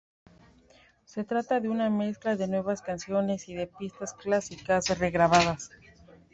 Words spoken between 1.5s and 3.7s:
de una mezcla de nuevas canciones y de